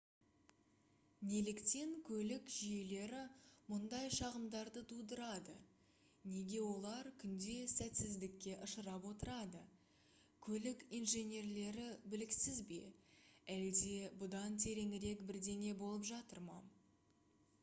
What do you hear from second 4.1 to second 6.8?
шағымдарды тудырады неге